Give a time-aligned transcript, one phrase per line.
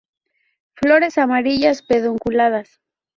[0.73, 2.81] Flores amarillas pedunculadas.